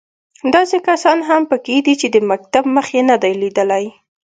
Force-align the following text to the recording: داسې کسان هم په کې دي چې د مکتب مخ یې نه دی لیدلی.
داسې 0.55 0.77
کسان 0.87 1.17
هم 1.29 1.41
په 1.51 1.57
کې 1.65 1.77
دي 1.85 1.93
چې 2.01 2.07
د 2.11 2.17
مکتب 2.31 2.63
مخ 2.75 2.87
یې 2.95 3.03
نه 3.09 3.15
دی 3.23 3.33
لیدلی. 3.41 3.85